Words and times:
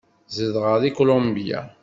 Zedɣeɣ 0.35 0.75
deg 0.83 0.93
Kulumbya. 0.95 1.61